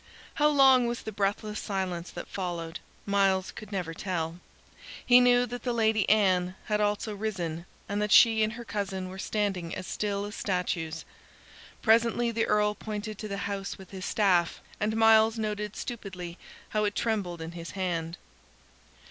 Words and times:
How 0.33 0.47
long 0.49 0.87
was 0.87 1.03
the 1.03 1.11
breathless 1.11 1.59
silence 1.59 2.09
that 2.09 2.27
followed, 2.27 2.79
Myles 3.05 3.51
could 3.51 3.71
never 3.71 3.93
tell. 3.93 4.39
He 5.05 5.19
knew 5.19 5.45
that 5.45 5.61
the 5.61 5.73
Lady 5.73 6.09
Anne 6.09 6.55
had 6.65 6.81
also 6.81 7.13
risen, 7.15 7.67
and 7.87 8.01
that 8.01 8.11
she 8.11 8.41
and 8.41 8.53
her 8.53 8.65
cousin 8.65 9.09
were 9.09 9.19
standing 9.19 9.75
as 9.75 9.85
still 9.85 10.25
as 10.25 10.33
statues. 10.33 11.05
Presently 11.83 12.31
the 12.31 12.47
Earl 12.47 12.73
pointed 12.73 13.19
to 13.19 13.27
the 13.27 13.37
house 13.45 13.77
with 13.77 13.91
his 13.91 14.03
staff, 14.03 14.59
and 14.79 14.97
Myles 14.97 15.37
noted 15.37 15.75
stupidly 15.75 16.39
how 16.69 16.83
it 16.83 16.95
trembled 16.95 17.39
in 17.39 17.51
his 17.51 17.69
hand. 17.77 18.17